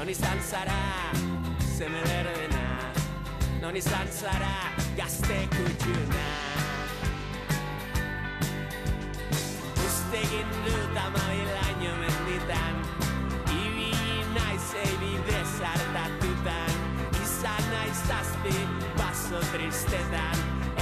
[0.00, 1.12] non izan zara
[1.76, 2.68] zeme berdena.
[3.60, 6.28] Non izan zara gazte kutxuna.
[9.84, 12.80] Uste egin dut amabilaino menditan.
[13.58, 16.74] Ibili naiz ebide zartatutan
[17.20, 18.56] Izan naiz zazpi
[18.96, 20.38] baso tristetan.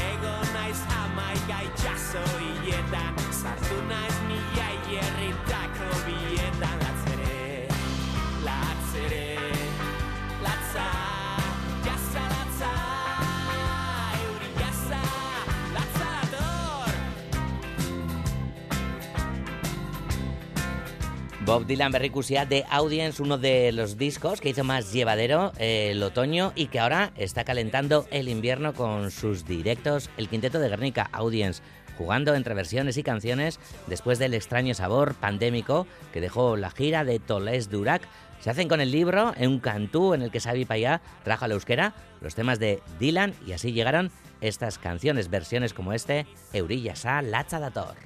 [0.06, 3.18] Ego naiz amaika itxaso hiletan.
[3.42, 5.57] Sartu naiz mila hierritako
[21.48, 26.02] Bob Dylan berrikusia de Audience, uno de los discos que hizo más llevadero eh, el
[26.02, 31.08] otoño y que ahora está calentando el invierno con sus directos, el quinteto de Guernica
[31.10, 31.62] Audience,
[31.96, 37.18] jugando entre versiones y canciones después del extraño sabor pandémico que dejó la gira de
[37.18, 38.02] Toles Durac.
[38.40, 41.48] Se hacen con el libro en un cantú en el que Xavi Payá trajo a
[41.48, 44.10] la euskera los temas de Dylan y así llegaron
[44.42, 47.96] estas canciones, versiones como este, Eurilla Sa Latza Dator.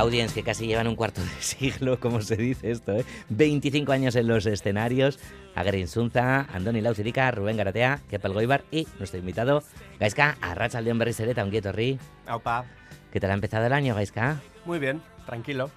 [0.00, 3.04] Audience que casi llevan un cuarto de siglo, como se dice esto, ¿eh?
[3.28, 5.18] 25 años en los escenarios.
[5.54, 9.62] Agerin Zunza, Andoni Lauzirica, Rubén Garatea, Kepel Goibar y nuestro invitado,
[9.98, 11.98] Gaizka Arratsaldeon Berriz ere eta ongi etorri.
[12.26, 12.64] Aupa,
[13.12, 14.40] ¿Qué tal ha empezado el año, Gaizka?
[14.64, 15.70] muy bien, tranquilo.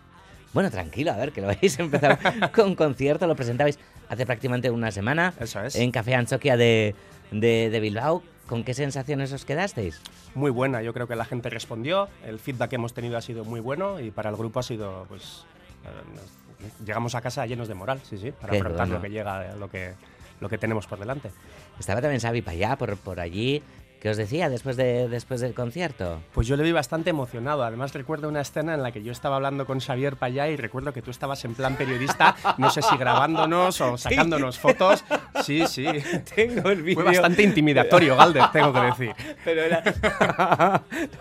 [0.54, 2.18] Bueno, tranquilo, a ver, que lo habéis empezado
[2.54, 5.76] con concierto, lo presentabais hace prácticamente una semana Eso es.
[5.76, 6.94] en Café Anchoquia de,
[7.32, 8.22] de, de Bilbao.
[8.48, 10.02] ¿Con qué sensaciones os quedasteis?
[10.36, 13.46] Muy buena, yo creo que la gente respondió, el feedback que hemos tenido ha sido
[13.46, 15.46] muy bueno y para el grupo ha sido, pues,
[15.86, 18.96] eh, llegamos a casa llenos de moral, sí, sí, para Qué afrontar bueno.
[18.96, 19.94] lo que llega, lo que,
[20.42, 21.32] lo que tenemos por delante.
[21.80, 23.64] Estaba también Xavi Payá por, por allí.
[24.04, 26.20] ¿Qué os decía después, de, después del concierto?
[26.34, 27.64] Pues yo le vi bastante emocionado.
[27.64, 30.92] Además recuerdo una escena en la que yo estaba hablando con Xavier Payá y recuerdo
[30.92, 35.06] que tú estabas en plan periodista, no sé si grabándonos o sacándonos fotos.
[35.46, 35.86] Sí, sí.
[36.36, 39.16] Tengo el Fue bastante intimidatorio, Galder, tengo que decir.
[39.46, 39.82] Pero era.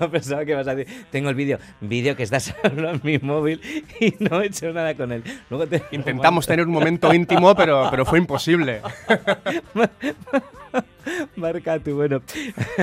[0.00, 1.06] no pensaba que ibas a decir.
[1.08, 1.60] Tengo el vídeo.
[1.80, 3.60] Vídeo que está solo en mi móvil
[4.00, 5.22] y no he hecho nada con él.
[5.50, 8.82] Luego te- Intentamos tener un momento íntimo, pero, pero fue imposible.
[11.36, 12.22] Marca tú, bueno.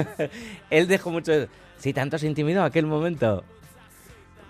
[0.69, 1.47] él dejó mucho.
[1.77, 3.43] Sí, tanto se intimidó aquel momento.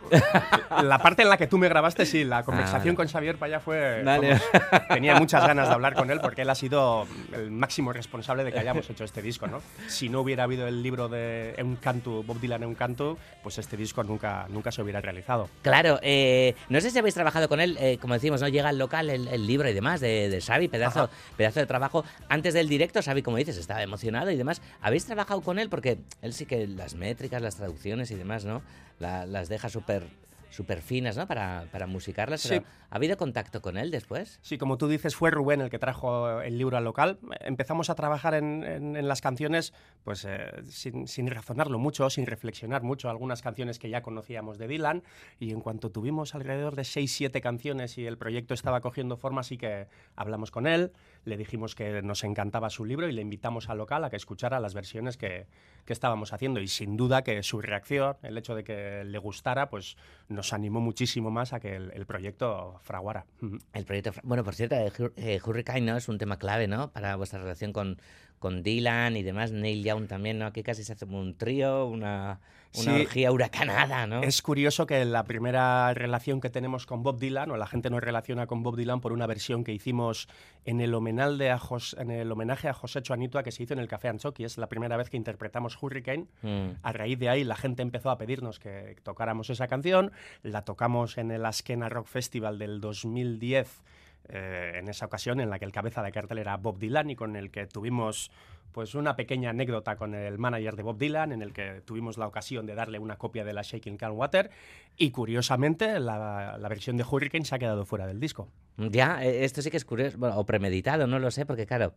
[0.84, 2.96] La parte en la que tú me grabaste, sí, la conversación vale.
[2.96, 4.02] con Xavier Paya fue...
[4.04, 4.42] Vamos,
[4.90, 8.52] tenía muchas ganas de hablar con él porque él ha sido el máximo responsable de
[8.52, 9.62] que hayamos hecho este disco, ¿no?
[9.88, 13.78] Si no hubiera habido el libro de Un Canto, Bob Dylan Un Canto, pues este
[13.78, 15.50] disco nunca, nunca se hubiera realizado.
[15.62, 18.78] Claro, eh, no sé si habéis trabajado con él, eh, como decimos, no llega al
[18.78, 21.10] local el, el libro y demás de, de Xavi, pedazo, Ajá.
[21.36, 22.06] pedazo de trabajo.
[22.30, 24.62] Antes del directo, Xavi, como dices, estaba emocionado y demás.
[24.82, 25.70] ¿Habéis trabajado con él?
[25.70, 28.62] Porque él sí que las métricas, las traducciones y demás, ¿no?
[29.00, 30.04] La- las deja súper
[30.52, 31.28] súper finas, ¿no?
[31.28, 32.42] Para, para musicarlas.
[32.42, 32.50] Sí.
[32.50, 34.40] pero ¿Ha habido contacto con él después?
[34.42, 37.20] Sí, como tú dices, fue Rubén el que trajo el libro al local.
[37.42, 39.74] Empezamos a trabajar en, en- en las canciones
[40.04, 43.12] pues eh, sin, sin razonarlo mucho, sin reflexionar mucho.
[43.12, 45.04] Algunas canciones que ya conocíamos de Dylan.
[45.40, 49.56] Y en cuanto tuvimos alrededor de 6-7 canciones y el proyecto estaba cogiendo forma, sí
[49.56, 50.92] que hablamos con él.
[51.30, 54.60] Le dijimos que nos encantaba su libro y le invitamos al local a que escuchara
[54.60, 55.46] las versiones que,
[55.86, 56.60] que estábamos haciendo.
[56.60, 59.96] Y sin duda que su reacción, el hecho de que le gustara, pues
[60.28, 63.26] nos animó muchísimo más a que el, proyecto fraguara.
[63.74, 64.12] El proyecto.
[64.24, 65.98] Bueno, por cierto, eh, eh, Hurricane ¿no?
[65.98, 66.92] es un tema clave, ¿no?
[66.92, 68.00] Para vuestra relación con,
[68.40, 69.52] con Dylan y demás.
[69.52, 70.46] Neil Young también, ¿no?
[70.46, 72.40] Aquí casi se hace como un trío, una,
[72.76, 72.90] una Sí.
[73.02, 74.22] orgía huracanada, ¿no?
[74.24, 78.02] Es curioso que la primera relación que tenemos con Bob Dylan, o la gente nos
[78.02, 80.28] relaciona con Bob Dylan por una versión que hicimos
[80.66, 83.80] en el, homenal a Jos- en el homenaje a José Chuanitua que se hizo en
[83.80, 84.44] el Café Anchoqui.
[84.44, 86.28] Es la primera vez que interpretamos Hurricane.
[86.42, 86.70] Mm.
[86.84, 90.12] A raíz de ahí la gente empezó a pedirnos que tocáramos esa canción.
[90.44, 93.82] La tocamos en el Askena Rock Festival del 2010.
[94.30, 97.16] Eh, en esa ocasión en la que el cabeza de cartel era Bob Dylan y
[97.16, 98.32] con el que tuvimos
[98.72, 102.28] pues una pequeña anécdota con el manager de Bob Dylan en el que tuvimos la
[102.28, 104.50] ocasión de darle una copia de la Shaking Can Water
[104.98, 108.50] y curiosamente la, la versión de Hurricane se ha quedado fuera del disco.
[108.78, 111.94] Ya, eh, esto sí que es curioso, bueno, o premeditado, no lo sé, porque claro,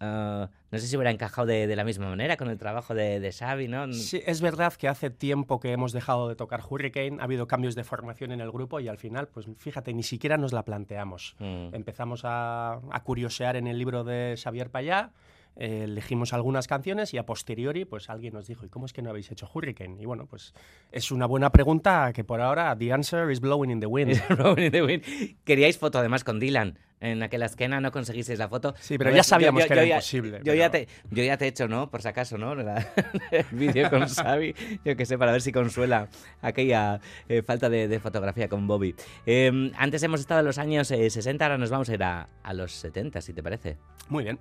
[0.00, 3.20] ah, no sé si hubiera encajado de, de la misma manera con el trabajo de,
[3.20, 3.92] de Xavi, ¿no?
[3.92, 7.76] Sí, es verdad que hace tiempo que hemos dejado de tocar Hurricane, ha habido cambios
[7.76, 11.36] de formación en el grupo y al final, pues fíjate, ni siquiera nos la planteamos.
[11.38, 11.74] Mm.
[11.74, 15.10] Empezamos a, a curiosear en el libro de Xavier Payá
[15.56, 19.02] eh, elegimos algunas canciones y a posteriori pues alguien nos dijo, ¿y cómo es que
[19.02, 19.96] no habéis hecho Hurricane?
[20.00, 20.52] Y bueno, pues
[20.92, 24.20] es una buena pregunta que por ahora the answer is blowing in the wind.
[24.36, 25.02] Blowing in the wind.
[25.44, 26.78] Queríais foto además con Dylan.
[27.00, 28.74] En aquella esquena no conseguisteis la foto.
[28.80, 31.44] Sí, pero ya sabíamos que era ya- imposible, Yo, ya pero- te, yo ya te
[31.44, 31.90] he hecho, ¿no?
[31.90, 32.54] Por si acaso, ¿no?
[32.54, 32.86] La-
[33.30, 34.54] el vídeo con Xavi,
[34.86, 36.08] yo que sé, para ver si consuela
[36.40, 38.94] aquella eh, falta de, de fotografía con Bobby.
[39.26, 42.28] Eh, antes hemos estado en los años eh, 60, ahora nos vamos a ir a,
[42.42, 43.76] a los 70, si te parece.
[44.08, 44.38] Muy bien.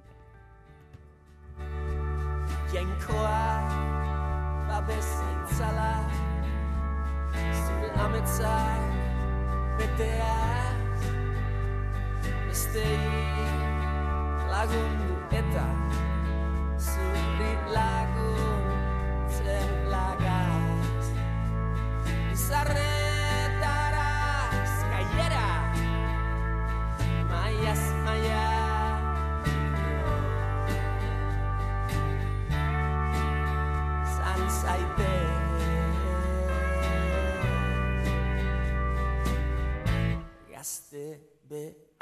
[2.74, 3.42] Jainkoa
[4.68, 5.92] babesa itzala
[7.60, 8.54] Zure ametsa
[9.78, 11.04] beteaz
[12.48, 12.98] Bestei
[14.54, 15.68] lagundu eta
[16.90, 21.06] Zuri laguntzen lagaz
[22.10, 23.03] Bizarretara
[34.64, 35.12] zaite
[40.52, 41.20] Gazte
[41.50, 41.93] betiko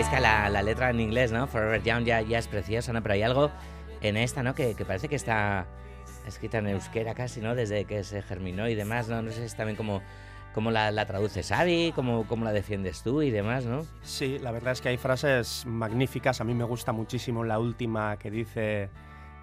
[0.00, 1.46] Egiaz Gaisca, la, la letra en inglés, ¿no?
[1.46, 3.02] Forever Young ya, ya es preciosa, ¿no?
[3.02, 3.50] Pero hay algo
[4.00, 4.54] en esta, ¿no?
[4.54, 5.66] Que, que parece que está
[6.26, 7.54] escrita en euskera casi, ¿no?
[7.54, 9.20] Desde que se germinó y demás, ¿no?
[9.20, 13.66] No sé si también cómo la, la traduces, Xavi, cómo, la defiendes tú y demás,
[13.66, 13.84] ¿no?
[14.00, 16.40] Sí, la verdad es que hay frases magníficas.
[16.40, 18.88] A mí me gusta muchísimo la última que dice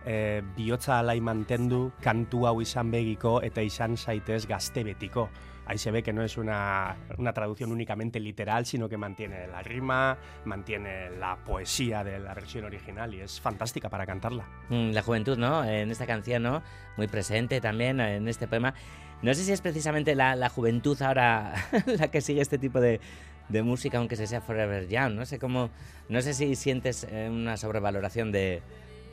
[0.08, 5.30] eh, bihotza alai mantendu, kantu hau izan begiko eta izan zaitez gazte betiko.
[5.68, 9.62] Ahí se ve que no es una, una traducción únicamente literal, sino que mantiene la
[9.62, 14.46] rima, mantiene la poesía de la versión original y es fantástica para cantarla.
[14.70, 15.66] Mm, La juventud, ¿no?
[15.66, 16.64] En esta canción, ¿no?
[16.96, 18.74] Muy presente también en este poema.
[19.22, 21.54] No sé si es precisamente la, la juventud ahora
[21.86, 23.02] la que sigue este tipo de,
[23.50, 25.16] de música, aunque se sea Forever Young.
[25.16, 25.70] No sé cómo.
[26.08, 28.62] No sé si sientes eh, una sobrevaloración de,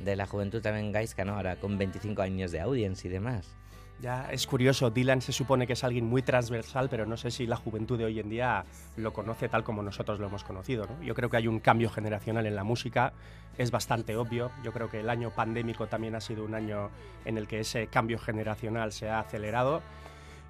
[0.04, 1.34] de la juventud también gaisca, ¿no?
[1.34, 3.56] Ahora con 25 años de audience y demás.
[4.00, 7.46] Ya es curioso, Dylan se supone que es alguien muy transversal, pero no sé si
[7.46, 8.64] la juventud de hoy en día
[8.96, 10.86] lo conoce tal como nosotros lo hemos conocido.
[10.86, 11.02] ¿no?
[11.02, 13.12] Yo creo que hay un cambio generacional en la música,
[13.56, 14.50] es bastante obvio.
[14.62, 16.90] Yo creo que el año pandémico también ha sido un año
[17.24, 19.80] en el que ese cambio generacional se ha acelerado.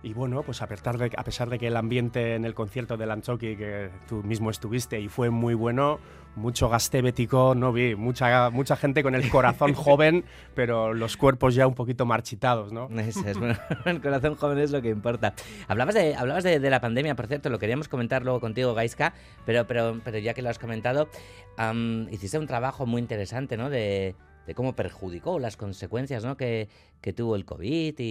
[0.02, 2.96] Y bueno, pues a pesar, de, a pesar de que el ambiente en el concierto
[2.96, 5.99] de Lanchoki, que tú mismo estuviste y fue muy bueno,
[6.36, 11.66] mucho gastébetico no vi, mucha, mucha gente con el corazón joven, pero los cuerpos ya
[11.66, 12.88] un poquito marchitados, ¿no?
[12.98, 15.34] Eso es, bueno, el corazón joven es lo que importa.
[15.69, 19.14] Hablabas de, hablabas de, de la pandemia, por cierto, lo queríamos comentar luego contigo, Gaiska,
[19.46, 21.08] pero, pero, pero ya que lo has comentado,
[21.56, 23.70] am, hiciste un trabajo muy interesante, ¿no?
[23.70, 24.14] De,
[24.46, 26.36] de cómo perjudicó las consecuencias ¿no?
[26.36, 26.69] que,
[27.00, 28.02] que tuvo el COVID y,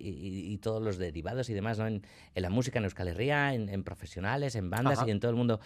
[0.00, 1.88] y- y todos los derivados y demás ¿no?
[1.88, 2.02] en,
[2.36, 5.08] en la música en Euskal Herria, en, en profesionales, en bandas Ajá.
[5.08, 5.58] y en todo el mundo.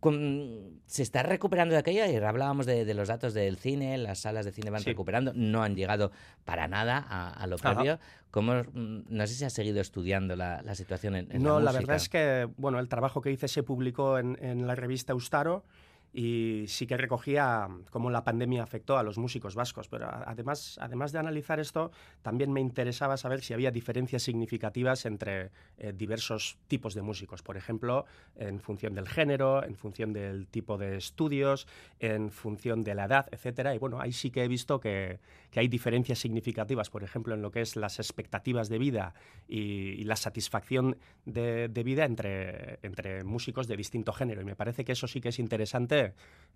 [0.00, 2.02] Con- ¿Se está recuperando de aquello?
[2.02, 4.90] Ayer hablábamos de, de los datos del cine, las salas de cine van Sí.
[4.90, 6.10] recuperando, no han llegado
[6.44, 7.74] para nada a, a lo Ajá.
[7.74, 7.98] previo.
[8.30, 11.66] ¿Cómo, mm, no sé si has seguido estudiando la, la situación en, en no, la
[11.66, 11.80] la, música.
[11.80, 15.64] verdad es que bueno, el trabajo que hice se publicó en, en la revista Eustaro
[16.12, 21.12] y sí que recogía cómo la pandemia afectó a los músicos vascos, pero además, además
[21.12, 26.94] de analizar esto, también me interesaba saber si había diferencias significativas entre eh, diversos tipos
[26.94, 31.66] de músicos, por ejemplo, en función del género, en función del tipo de estudios,
[32.00, 33.74] en función de la edad, etcétera.
[33.74, 37.42] Y bueno, ahí sí que he visto que, que hay diferencias significativas, por ejemplo, en
[37.42, 39.14] lo que es las expectativas de vida
[39.46, 39.60] y,
[40.00, 44.42] y la satisfacción de, de vida entre, entre músicos de distinto género.
[44.42, 45.99] Y me parece que eso sí que es interesante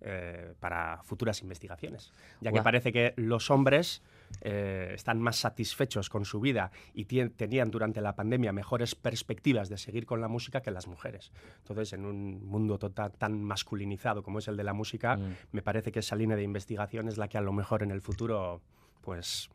[0.01, 2.11] eh, para futuras investigaciones,
[2.41, 4.03] ya que parece que los hombres
[4.41, 9.77] eh, están más satisfechos con su vida y tenían durante la pandemia mejores perspectivas de
[9.77, 11.31] seguir con la música que las mujeres.
[11.59, 15.35] Entonces, en un mundo total, tan masculinizado como es el de la música, Mm.
[15.53, 18.01] me parece que esa línea de investigación es la que a lo mejor en el
[18.01, 18.61] futuro
[19.01, 19.49] pues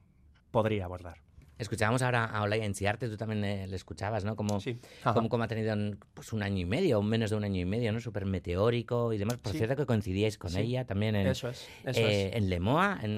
[0.50, 1.18] podría abordar.
[1.60, 4.34] Escuchábamos ahora a Olaya Enciarte, tú también eh, le escuchabas, ¿no?
[4.34, 4.78] Como, Sí.
[5.14, 5.76] como, como ha tenido
[6.14, 8.00] pues, un año y medio, o menos de un año y medio, ¿no?
[8.00, 9.36] Súper meteórico y demás.
[9.36, 9.58] Por Sí.
[9.58, 10.60] cierto que coincidíais con Sí.
[10.60, 11.68] ella también en, Eso es.
[11.84, 12.36] Eso eh, es.
[12.36, 13.16] en Lemoa, en,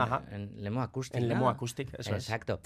[0.62, 1.16] Lemoa Acoustic.
[1.16, 1.34] En ¿no?
[1.34, 2.25] Lemo Acoustic, eso es.
[2.25, 2.61] Exacto.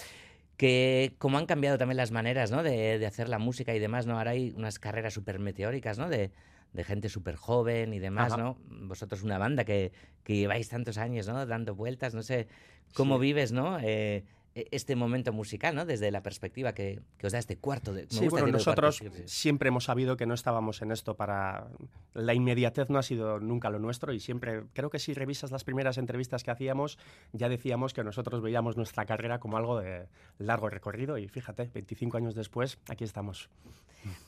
[0.57, 2.63] Que como han cambiado también las maneras, ¿no?
[2.63, 4.17] De, de hacer la música y demás, ¿no?
[4.17, 6.09] Ahora hay unas carreras súper meteóricas, ¿no?
[6.09, 6.31] De,
[6.73, 8.43] de gente súper joven y demás, Ajá.
[8.43, 8.59] ¿no?
[8.87, 9.93] Vosotros una banda que,
[10.25, 11.45] que lleváis tantos años, ¿no?
[11.45, 12.49] Dando vueltas, no sé
[12.95, 13.21] cómo Sí.
[13.23, 13.79] vives, ¿no?
[13.83, 14.25] Eh,
[14.71, 15.85] este momento musical, ¿no?
[15.85, 18.03] Desde la perspectiva que, que os da este cuarto de...
[18.03, 21.69] me Sí, gusta bueno, de nosotros siempre hemos sabido que no estábamos en esto para...
[22.15, 25.65] La inmediatez no ha sido nunca lo nuestro y siempre, creo que si revisas las
[25.65, 26.99] primeras entrevistas que hacíamos,
[27.33, 30.09] ya decíamos que nosotros veíamos nuestra carrera como algo de
[30.39, 33.51] largo recorrido y fíjate, 25 años después, aquí estamos.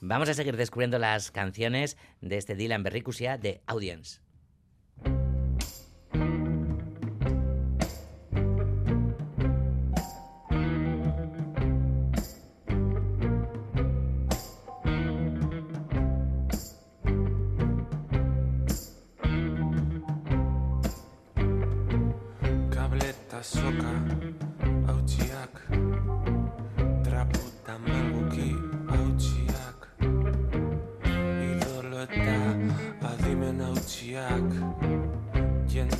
[0.00, 4.20] Vamos a seguir descubriendo las canciones de este Dylan Berricusia de Audience.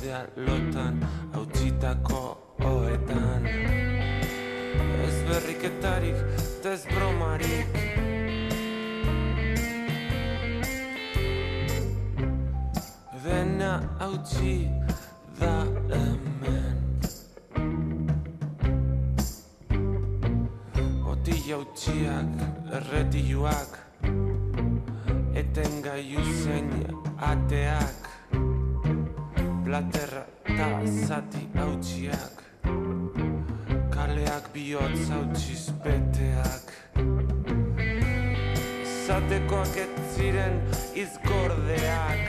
[0.09, 0.95] Jendea lotan
[1.33, 2.21] hautsitako
[2.65, 3.45] oetan.
[5.05, 6.17] Ez berriketarik,
[6.57, 7.77] eta ez bromarik.
[13.23, 14.78] Dena hautsi
[30.87, 32.43] zati hautsiak
[33.91, 36.71] Kaleak bihotz hautsiz beteak.
[39.07, 40.55] Zatekoak ez ziren
[40.95, 42.25] izgordeak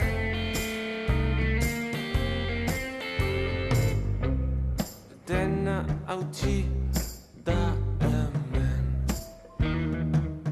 [5.29, 6.80] Dena hautsi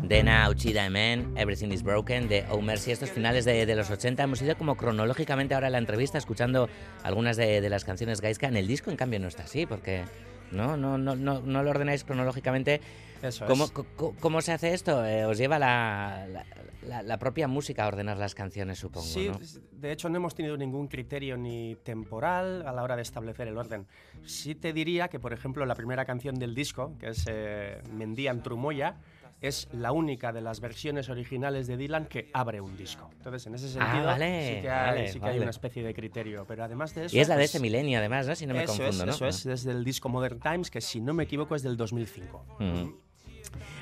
[0.09, 4.23] Dena Uchida Emen, Everything is Broken, de Oh Mercy, estos finales de, de los 80.
[4.23, 6.69] Hemos ido como cronológicamente ahora en la entrevista escuchando
[7.03, 8.49] algunas de, de las canciones Gaiska.
[8.49, 10.05] En el disco, en cambio, no está así, porque
[10.51, 12.81] no, no, no, no, no lo ordenáis cronológicamente.
[13.23, 13.73] Eso ¿Cómo, es.
[14.19, 15.05] cómo se hace esto?
[15.05, 16.47] Eh, os lleva la, la,
[16.87, 19.39] la- la propia música a ordenar las canciones, supongo, Sí, ¿no?
[19.73, 23.59] de hecho no hemos tenido ningún criterio ni temporal a la hora de establecer el
[23.59, 23.87] orden.
[24.25, 28.43] Sí te diría que, por ejemplo, la primera canción del disco, que es eh, Mendian
[28.43, 28.95] Trumoya,
[29.41, 33.09] es la única de las versiones originales de Dylan que abre un disco.
[33.19, 35.33] Entonces, en ese Ah, sentido, vale, sí que, hay, vale, sí que vale.
[35.35, 36.45] hay una especie de criterio.
[36.49, 37.17] Pero además de eso...
[37.17, 38.35] Y es la de pues, este milenio, además, ¿no?
[38.35, 39.13] Si no me eso confundo, es, ¿no?
[39.15, 42.45] Eso es, desde el disco Modern Times, que si no me equivoco es del 2005.
[42.59, 43.01] Ujú.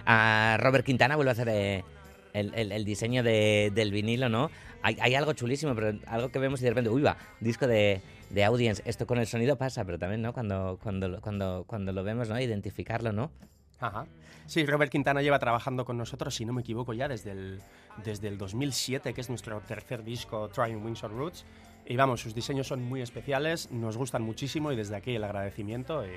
[0.04, 1.84] A Robert Quintana vuelve a hacer eh,
[2.32, 4.50] el, el- el diseño de- del vinilo, ¿no?
[4.82, 8.00] Hay, hay algo chulísimo, pero algo que vemos y de repente, uy, va, disco de,
[8.30, 8.82] de audience.
[8.84, 10.32] Esto con el sonido pasa, pero también, ¿no?
[10.32, 12.38] Cuando, cuando, cuando, cuando lo vemos, ¿no?
[12.38, 13.30] Identificarlo, ¿no?
[13.78, 14.06] Ajá.
[14.46, 17.60] Sí, Robert Quintana lleva trabajando con nosotros, si no me equivoco, ya desde el,
[18.04, 21.44] desde el 2007, que es nuestro tercer disco, Trying Windsor Roots.
[21.84, 26.04] Y vamos, sus diseños son muy especiales, nos gustan muchísimo y desde aquí el agradecimiento.
[26.06, 26.10] y-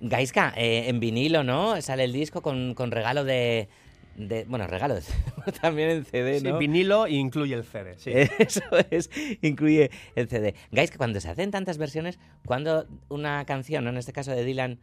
[0.00, 1.80] Gaiska, eh, en vinilo, ¿no?
[1.82, 3.68] Sale el disco con, con regalo de,
[4.16, 5.02] de- Bueno, regalo de
[5.60, 6.58] también en CD, Sí, ¿no?
[6.58, 7.94] vinilo e incluye el CD.
[7.98, 8.12] Sí.
[8.38, 9.10] Eso es,
[9.42, 10.54] incluye el CD.
[10.70, 14.78] Guys, que cuando se hacen tantas versiones, cuando una canción, en este caso de Dylan,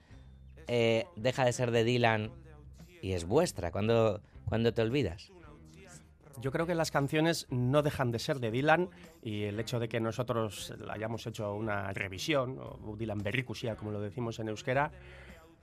[0.68, 2.32] eh, deja de ser de Dylan
[3.02, 5.32] y es vuestra, cuando, cuando te olvidas.
[6.42, 8.90] Yo creo que las canciones no dejan de ser de Dylan
[9.22, 14.02] y el hecho de que nosotros hayamos hecho una revisión, o Dylan Berricusia, como lo
[14.02, 14.92] decimos en euskera,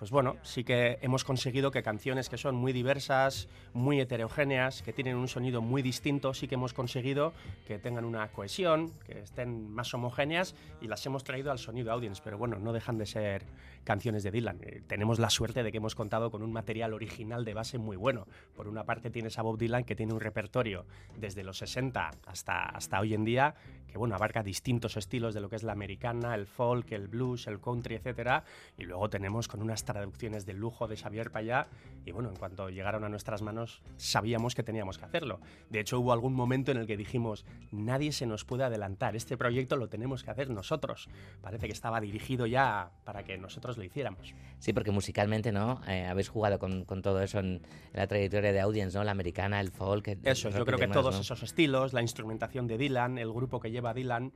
[0.02, 4.92] pues bueno, sí que hemos conseguido que canciones que son muy diversas, muy heterogéneas, que
[4.92, 7.32] tienen un sonido muy distinto, sí que hemos conseguido
[7.68, 12.20] que tengan una cohesión, que estén más homogéneas y las hemos traído al sonido audience,
[12.24, 13.44] pero bueno, no dejan de ser
[13.84, 14.58] canciones de Dylan.
[14.62, 17.96] Eh, tenemos la suerte de que hemos contado con un material original de base muy
[17.96, 18.26] bueno.
[18.56, 20.84] Por una parte tienes a Bob Dylan que tiene un repertorio
[21.16, 23.54] desde los 60 hasta, hasta hoy en día
[23.92, 27.46] que bueno, abarca distintos estilos de lo que es la americana, el folk, el blues,
[27.46, 28.42] el country, etcétera,
[28.78, 31.68] y luego tenemos con unas traducciones de lujo de Xavier Payá
[32.04, 35.40] y bueno, en cuanto llegaron a nuestras manos sabíamos que teníamos que hacerlo.
[35.70, 39.36] De hecho, hubo algún momento en el que dijimos, nadie se nos puede adelantar, este
[39.36, 41.08] proyecto lo tenemos que hacer nosotros.
[41.40, 44.34] Parece que estaba dirigido ya para que nosotros lo hiciéramos.
[44.58, 45.80] Sí, porque musicalmente, ¿no?
[45.86, 49.04] Eh, habéis jugado con, con todo eso en, la trayectoria de Audience, ¿no?
[49.04, 50.08] La americana, el folk.
[50.08, 51.20] el Eso, yo creo que todos ¿no?
[51.20, 54.32] esos estilos, la instrumentación de Dylan, el grupo que lleva Dylan,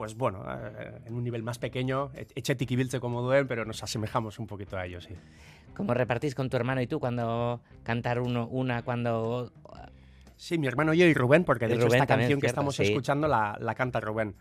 [0.00, 4.38] pues bueno, eh, en un nivel más pequeño, etxetik ibiltze como duen, pero nos asemejamos
[4.38, 5.14] un poquito a ellos, sí.
[5.76, 9.52] ¿Cómo repartís con tu hermano y tú cuando cantar uno, una, cuando...
[10.38, 12.76] Sí, mi hermano yo y Rubén, porque de hecho Rubén esta canción que cierto, estamos
[12.76, 12.84] sí.
[12.84, 14.36] escuchando la, la canta Rubén.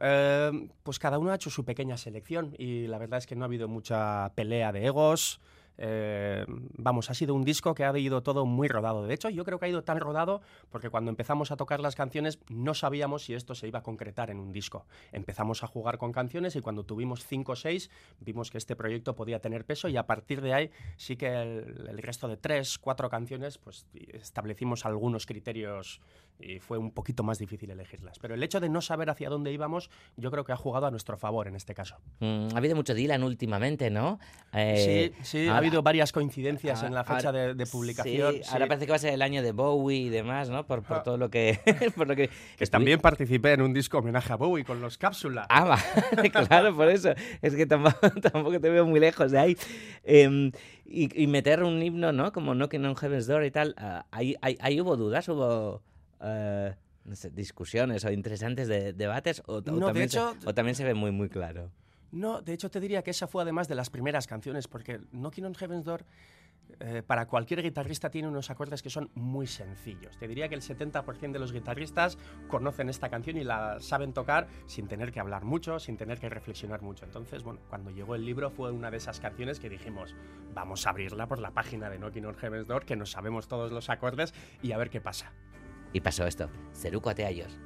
[0.00, 3.42] Eh, pues cada uno ha hecho su pequeña selección y la verdad es que no
[3.42, 5.40] ha habido mucha pelea de egos.
[5.82, 6.44] Eh,
[6.76, 9.06] vamos, ha sido un disco que ha ido todo muy rodado.
[9.06, 11.96] De hecho, yo creo que ha ido tan rodado porque cuando empezamos a tocar las
[11.96, 14.84] canciones no sabíamos si esto se iba a concretar en un disco.
[15.10, 19.16] Empezamos a jugar con canciones y cuando tuvimos cinco o seis vimos que este proyecto
[19.16, 22.78] podía tener peso y a partir de ahí sí que el, el resto de tres,
[22.78, 26.02] cuatro canciones, pues establecimos algunos criterios
[26.42, 28.18] y fue un poquito más difícil elegirlas.
[28.18, 30.90] Pero el hecho de no saber hacia dónde íbamos, yo creo que ha jugado a
[30.90, 31.96] nuestro favor en este caso.
[32.20, 34.18] Mm, ha habido mucho Dylan últimamente, ¿no?
[34.52, 38.34] Eh, sí, sí, ha habido varias coincidencias en la fecha ahora- de, de publicación.
[38.34, 38.50] sí, sí.
[38.52, 40.66] ahora parece que va a ser el año de Bowie y demás, ¿no?
[40.66, 41.02] Por, por Ah.
[41.02, 41.58] todo lo que...
[41.96, 45.46] por lo que, Que también participé en un disco homenaje a Bowie con los Cápsula.
[45.48, 45.78] Ah, va,
[46.48, 47.10] claro, por eso.
[47.42, 49.56] Es que tampoco, tampoco te veo muy lejos de ahí.
[50.04, 50.52] Em,
[50.84, 52.32] y, y meter un himno, ¿no?
[52.32, 53.74] Como Knocking on Heaven's Door y tal.
[53.78, 55.82] ah, ahí, ahí- ahí hubo dudas, hubo
[56.22, 56.74] eh,
[57.04, 59.42] no sé, discusiones o interesantes de, debates.
[59.46, 61.70] O, o No, de también hecho- se, o también se ve muy, muy claro.
[62.12, 65.44] No, de hecho te diría que esa fue además de las primeras canciones, porque Knocking
[65.44, 66.04] on Heaven's Door
[66.78, 70.16] eh, para cualquier guitarrista tiene unos acordes que son muy sencillos.
[70.18, 74.48] Te diría que el 70% de los guitarristas conocen esta canción y la saben tocar
[74.66, 77.04] sin tener que hablar mucho, sin tener que reflexionar mucho.
[77.04, 80.14] Entonces, bueno, cuando llegó el libro fue una de esas canciones que dijimos,
[80.54, 83.72] vamos a abrirla por la página de Knocking on Heaven's Door, que nos sabemos todos
[83.72, 85.32] los acordes y a ver qué pasa.
[85.92, 86.48] Y pasó esto.
[86.72, 87.58] Seruko Ateayos.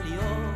[0.00, 0.50] Baitzait balioz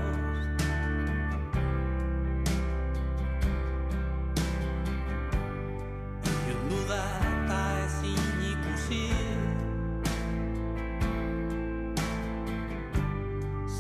[6.49, 9.03] Ilundu da eta ezin ikusi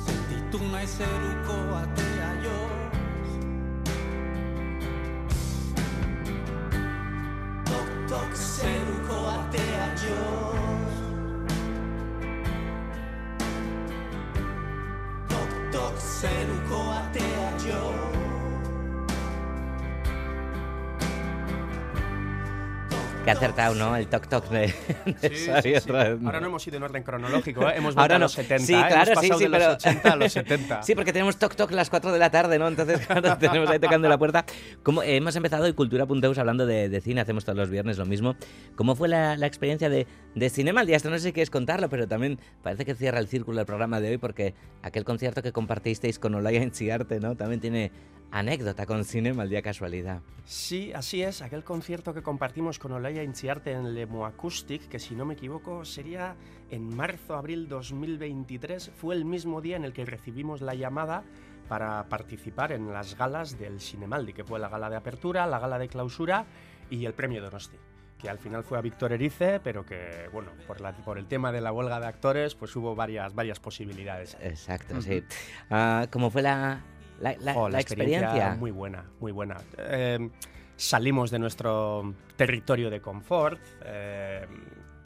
[0.04, 1.43] Sentitu nahi zeruko
[16.24, 17.23] zeruko arte
[23.24, 23.96] Que ha acertado, ¿no?
[23.96, 24.66] El toc toc de,
[25.78, 26.28] otra vez, ¿no?
[26.28, 27.74] Ahora no hemos ido en orden cronológico, ¿eh?
[27.76, 28.66] hemos Ahora vuelto a los 70.
[28.66, 28.84] Sí, ¿eh?
[28.86, 29.64] claro, hemos sí, pasado sí, de pero...
[29.64, 30.82] los 80 a los 70.
[30.82, 32.68] sí, porque tenemos toc toc a las 4 de la tarde, ¿no?
[32.68, 34.44] Entonces, claro, tenemos ahí tocando la puerta.
[34.82, 38.04] ¿Cómo, eh, hemos empezado y Cultura.eus hablando de, de cine, hacemos todos los viernes lo
[38.04, 38.37] mismo.
[38.76, 40.96] ¿Cómo fue la, la experiencia de, de Cinema al día?
[40.96, 44.00] Esto no sé si quieres contarlo, pero también parece que cierra el círculo el programa
[44.00, 47.37] de hoy porque aquel concierto que compartisteis con Olaya Enchiarte, ¿no?
[47.37, 47.90] También tiene
[48.30, 50.20] anécdota con Cinema al día casualidad.
[50.44, 51.40] Sí, así es.
[51.40, 55.84] Aquel concierto que compartimos con Olaya Inchiarte en Lemo Acoustic, que si no me equivoco
[55.84, 56.37] sería
[56.70, 61.22] en marzo-abril 2023, fue el mismo día en el que recibimos la llamada
[61.68, 65.78] para participar en las galas del Cinemaldi, que fue la gala de apertura, la gala
[65.78, 66.44] de clausura
[66.90, 67.78] y el premio Donosti.
[68.18, 71.52] Que al final fue a Víctor Erice, pero que, bueno, por, la- por el tema
[71.52, 74.37] de la huelga de actores, pues hubo varias, varias posibilidades.
[74.40, 75.22] Exacto, sí.
[76.10, 76.80] ¿Cómo fue la,
[77.20, 78.55] la, la- Jo, la experiencia?
[78.55, 79.57] Muy buena, muy buena.
[79.79, 80.31] Eh,
[80.77, 83.61] salimos de nuestro territorio de confort.
[83.85, 84.46] eh,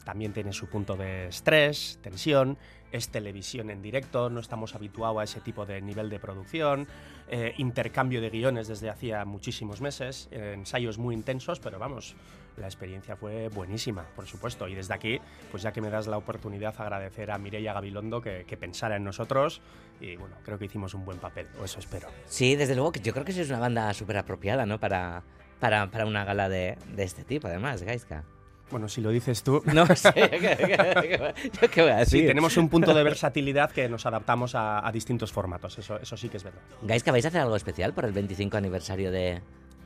[0.05, 2.57] también tiene su punto de estrés, tensión.
[2.91, 6.87] Es televisión en directo, no estamos habituados a ese tipo de nivel de producción.
[7.29, 10.27] Eh, intercambio de guiones desde hacía muchísimos meses.
[10.31, 12.15] eh, ensayos muy intensos, pero vamos,
[12.57, 14.67] la experiencia fue buenísima, por supuesto.
[14.67, 15.19] Y desde aquí,
[15.51, 19.61] pues ya que me das la oportunidad, agradecer a Mireia Gabilondo que, pensara en nosotros.
[20.01, 22.09] Y bueno, creo que hicimos un buen papel, o eso espero.
[22.25, 24.79] Sí, desde luego que yo creo que es una banda súper apropiada, ¿no?
[24.79, 25.23] Para,
[25.59, 28.23] para, para una gala de, de este tipo, además, Gaiska.
[28.71, 29.61] Bueno, si lo dices tú.
[29.73, 32.27] No sé, ¿qué, qué- voy a Sí, decir?
[32.27, 36.29] tenemos un punto de versatilidad que nos adaptamos a, a distintos formatos, eso, eso sí
[36.29, 36.61] que es verdad.
[36.83, 39.41] Gaiska, ¿vais a hacer algo especial por el 25 aniversario de,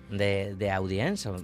[0.10, 1.30] de, de Audience?
[1.30, 1.36] o-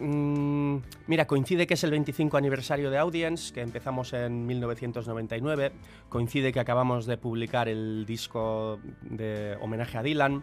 [0.00, 5.70] Mm, mira, coincide que es el 25 aniversario de Audience, que empezamos en 1999,
[6.08, 10.42] coincide que acabamos de publicar el disco de homenaje a Dylan.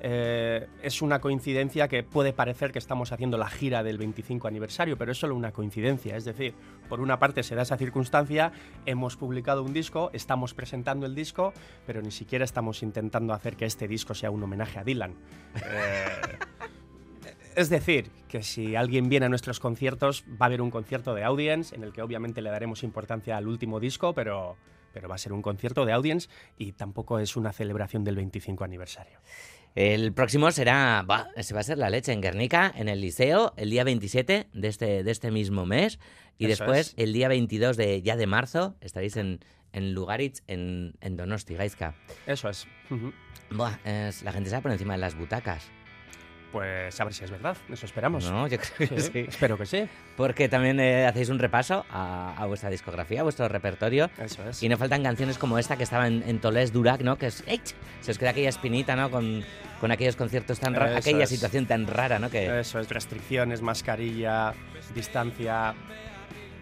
[0.00, 4.98] Eh, es una coincidencia que puede parecer que estamos haciendo la gira del 25 aniversario,
[4.98, 6.16] pero es solo una coincidencia.
[6.16, 6.54] Es decir,
[6.88, 8.52] por una parte se da esa circunstancia,
[8.84, 11.52] hemos publicado un disco, estamos presentando el disco,
[11.86, 15.14] pero ni siquiera estamos intentando hacer que este disco sea un homenaje a Dylan.
[15.54, 16.38] Eh,
[17.54, 21.22] es decir, que si alguien viene a nuestros conciertos, va a haber un concierto de
[21.22, 24.56] audience en el que obviamente le daremos importancia al último disco, pero,
[24.92, 28.64] pero va a ser un concierto de audience y tampoco es una celebración del 25
[28.64, 29.18] aniversario.
[29.74, 33.54] El próximo será, va, ese va a ser la leche en Guernica, en el Liceo,
[33.56, 35.98] el día 27 de este, de este mismo mes.
[36.38, 36.94] Y Eso después, es.
[36.98, 39.40] el día 22 de, ya de marzo, estaréis en,
[39.72, 41.94] en Lugaritz, en, en Donosti, Gaiska.
[42.26, 42.66] Eso es.
[43.50, 45.64] Buah, es- la gente se va por encima de las butacas.
[46.52, 48.30] Pues a ver si es verdad, eso esperamos.
[48.30, 49.24] No, yo creo que Sí, sí.
[49.26, 49.88] Espero que sí.
[50.18, 54.10] Porque también eh, hacéis un repaso a, a vuestra discografía, a vuestro repertorio.
[54.18, 54.62] Eso es.
[54.62, 57.16] Y no faltan canciones como esta que estaba en, en Tolés Durac, ¿no?
[57.16, 57.42] Que es.
[57.46, 57.74] ¡Ech!
[58.02, 59.10] Se os queda aquella espinita, ¿no?
[59.10, 59.42] Con,
[59.80, 60.96] con aquellos conciertos tan raros.
[60.98, 61.30] Aquella es.
[61.30, 62.28] situación tan rara, ¿no?
[62.28, 64.52] Que Eso es, restricciones, mascarilla,
[64.94, 65.74] distancia.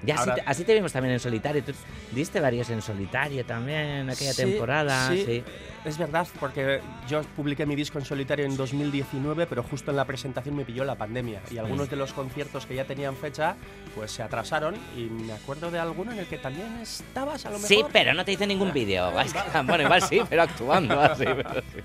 [0.04, 1.62] Ya así, ahora- te, así te vimos también en solitario.
[1.64, 1.72] Tú
[2.12, 5.08] diste varios en solitario también, aquella Sí, temporada.
[5.08, 5.24] sí.
[5.26, 5.44] sí.
[5.82, 10.04] Es verdad, porque yo publiqué mi disco en solitario en 2019, pero justo en la
[10.04, 11.40] presentación me pilló la pandemia.
[11.50, 13.56] Y algunos de los conciertos que ya tenían fecha,
[13.94, 14.74] pues se atrasaron.
[14.94, 17.68] Y me acuerdo de alguno en el que también estabas, a lo mejor.
[17.68, 19.18] Sí, pero no te hice ningún vídeo.
[19.20, 21.24] Es que- Bueno, igual sí, pero actuando así.
[21.24, 21.80] pero sí.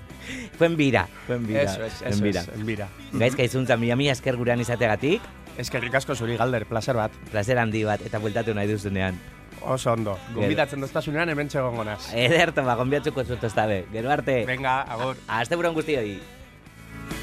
[0.58, 1.08] Fue en Vira.
[1.26, 1.62] Fue en Vira.
[1.62, 2.40] Eso es, en eso Vira.
[2.42, 2.88] es, en Vira.
[3.12, 5.22] Gaiz, kaizuntzan mila mila esker gurean izategatik,
[5.58, 7.12] Es que ricasco zuri galder, placer bat.
[7.30, 9.18] placer handi bat eta bueltatu nahi duzunean.
[9.62, 10.18] Oso ondo.
[10.34, 12.10] Gonbidatzen doztasunean hemen txegongo naz.
[12.14, 13.86] Ederto, ba, gonbiatzuko zut estabe.
[13.92, 15.16] Gero arte, Venga, agur.
[15.26, 16.20] aste buron guztioi.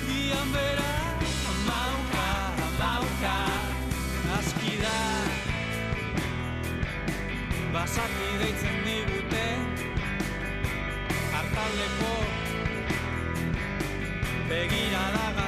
[0.10, 0.90] Ian bera
[1.52, 2.26] amauka,
[2.66, 3.36] amauka
[4.40, 4.98] Aski da
[7.74, 9.46] Basaki deitzen digute
[11.40, 12.14] Artaldeko
[14.50, 15.43] Begirada galdu